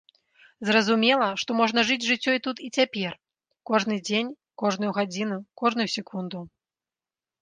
[0.67, 3.11] Зразумела, што можна жыць жыццё тут і цяпер,
[3.73, 4.33] кожны дзень,
[4.65, 6.39] кожную гадзіну, кожную секунду.